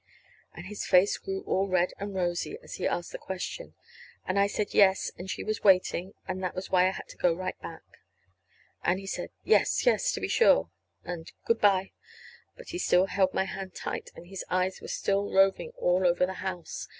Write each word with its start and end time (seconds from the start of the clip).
And 0.55 0.65
his 0.65 0.83
face 0.83 1.19
grew 1.19 1.41
all 1.43 1.67
red 1.67 1.93
and 1.99 2.15
rosy 2.15 2.57
as 2.63 2.73
he 2.77 2.87
asked 2.87 3.11
the 3.11 3.19
question. 3.19 3.75
And 4.25 4.39
I 4.39 4.47
said 4.47 4.73
yes, 4.73 5.11
and 5.15 5.29
she 5.29 5.43
was 5.43 5.61
waiting, 5.63 6.15
and 6.27 6.41
that 6.43 6.55
was 6.55 6.71
why 6.71 6.87
I 6.87 6.93
had 6.93 7.07
to 7.09 7.17
go 7.17 7.35
back 7.35 7.39
right 7.39 7.55
away. 7.73 7.77
And 8.83 8.99
he 8.99 9.05
said, 9.05 9.29
"Yes, 9.43 9.85
yes, 9.85 10.11
to 10.13 10.19
be 10.19 10.27
sure," 10.27 10.71
and, 11.03 11.31
"good 11.45 11.61
bye." 11.61 11.91
But 12.57 12.69
he 12.69 12.79
still 12.79 13.05
held 13.05 13.35
my 13.35 13.45
hand 13.45 13.75
tight, 13.75 14.09
and 14.15 14.25
his 14.25 14.43
eyes 14.49 14.81
were 14.81 14.87
still 14.87 15.31
roving 15.31 15.69
all 15.77 16.07
over 16.07 16.25
the 16.25 16.33
house. 16.41 16.87